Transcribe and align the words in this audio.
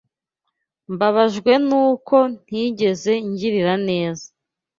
Mbabajwe 0.93 1.51
nuko 1.67 2.15
ntigeze 2.43 3.13
ngirira 3.29 3.73
neza. 3.89 4.25